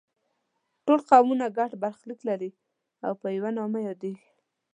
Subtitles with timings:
[0.85, 2.51] ټول قومونه ګډ برخلیک لري
[3.05, 4.27] او په یوه نامه یادیږي.